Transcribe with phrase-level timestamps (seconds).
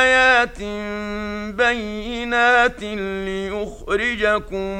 [0.00, 0.58] آيات
[1.56, 2.82] بينات
[3.26, 4.78] ليخرجكم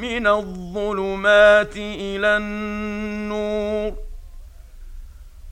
[0.00, 3.92] من الظلمات إلى النور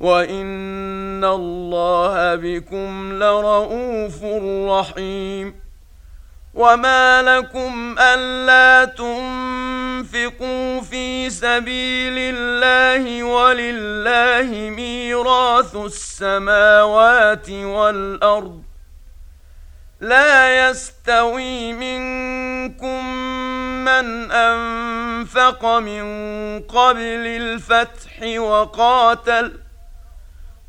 [0.00, 4.24] وإن الله بكم لرءوف
[4.70, 5.54] رحيم
[6.54, 8.84] وما لكم ألا
[10.00, 18.62] تنفقوا في سبيل الله ولله ميراث السماوات والأرض
[20.00, 23.14] لا يستوي منكم
[23.84, 26.02] من أنفق من
[26.60, 29.52] قبل الفتح وقاتل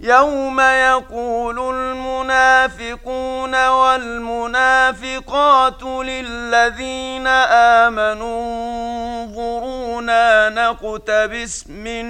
[0.00, 5.02] يوم يقول المنافقون والمنافقات
[5.82, 12.06] للذين امنوا انظرونا نقتبس من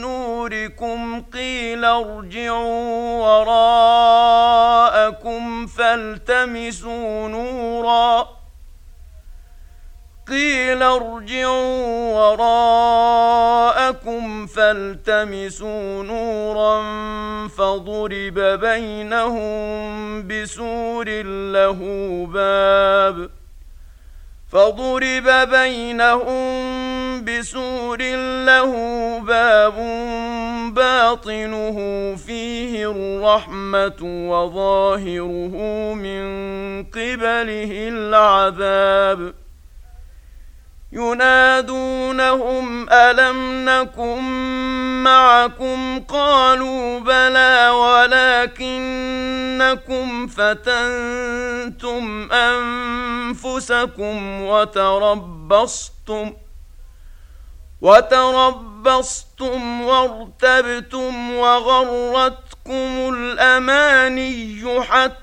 [0.00, 3.22] نوركم قيل ارجعوا
[4.42, 8.41] وراءكم فالتمسوا نورا
[10.28, 12.14] قيل ارجعوا
[13.12, 16.82] وراءكم فالتمسوا نورا
[17.48, 19.82] فضرب بينهم
[20.28, 21.08] بسور
[21.52, 21.80] له
[22.32, 23.30] باب
[24.52, 26.62] فضرب بينهم
[27.24, 27.98] بسور
[28.46, 28.72] له
[29.18, 29.74] باب
[30.74, 31.76] باطنه
[32.26, 35.54] فيه الرحمة وظاهره
[35.94, 36.22] من
[36.84, 39.41] قبله العذاب
[40.92, 44.22] ينادونهم ألم نكن
[45.02, 47.70] معكم؟ قالوا بلى
[48.60, 56.32] ولكنكم فتنتم أنفسكم وتربصتم
[57.80, 65.22] وتربصتم وارتبتم وغرتكم الأماني حتى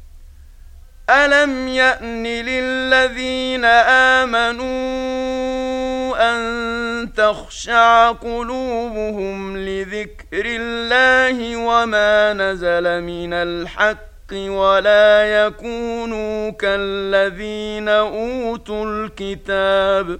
[1.11, 3.65] الم يان للذين
[4.25, 4.71] امنوا
[6.31, 20.19] ان تخشع قلوبهم لذكر الله وما نزل من الحق ولا يكونوا كالذين اوتوا الكتاب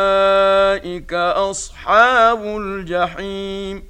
[1.01, 3.83] أولئك أصحاب الجحيم.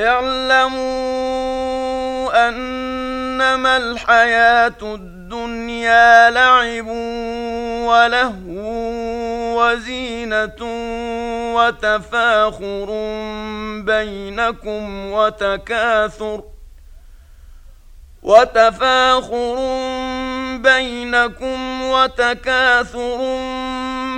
[0.00, 0.82] اعلموا
[2.48, 6.86] أنما الحياة الدنيا لعب
[7.86, 8.62] ولهو
[9.60, 10.62] وزينة
[11.54, 12.86] وتفاخر
[13.84, 16.42] بينكم وتكاثر
[18.22, 19.56] وتفاخر
[20.56, 23.18] بينكم وتكاثر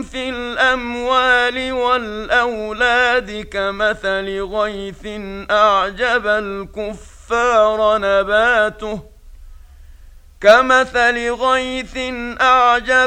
[0.02, 5.06] في الأموال والأولاد كمثل غيث
[5.50, 9.02] أعجب الكفار نباته.
[10.40, 11.96] كمثل غيث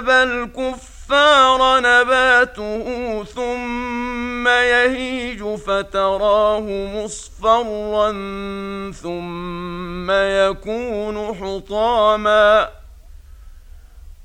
[0.10, 8.12] الكفار الكفار نباته ثم يهيج فتراه مصفرا
[8.92, 12.77] ثم يكون حطاما.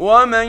[0.00, 0.48] ومن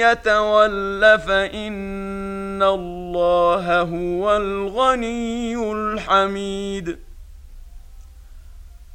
[0.00, 6.98] يتول فان الله هو الغني الحميد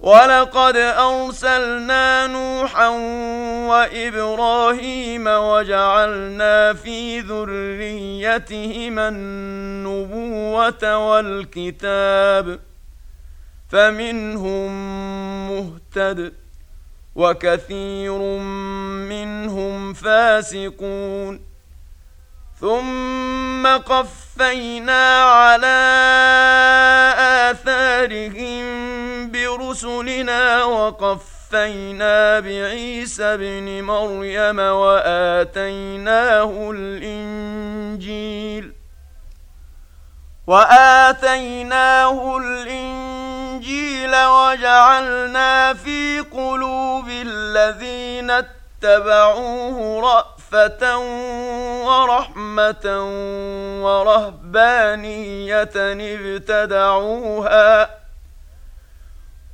[0.00, 2.88] ولقد أرسلنا نوحا
[3.68, 12.60] وإبراهيم وجعلنا في ذريتهما النبوة والكتاب
[13.70, 14.70] فمنهم
[15.50, 16.32] مهتد
[17.14, 18.18] وكثير
[19.08, 21.40] منهم فاسقون
[22.60, 25.80] ثم قفينا على
[27.50, 28.79] آثارهم
[29.60, 35.50] برسلنا وقفينا بعيسى ابن مريم وآتيناه
[36.74, 38.72] الإنجيل
[40.46, 50.98] وآتيناه الإنجيل وجعلنا في قلوب الذين اتبعوه رأفة
[51.86, 52.86] ورحمة
[53.82, 55.70] ورهبانية
[56.14, 57.99] ابتدعوها